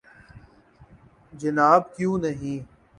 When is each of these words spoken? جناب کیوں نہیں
جناب 1.33 1.95
کیوں 1.95 2.17
نہیں 2.17 2.59